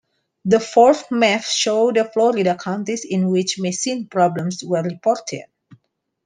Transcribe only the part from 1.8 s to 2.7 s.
the Florida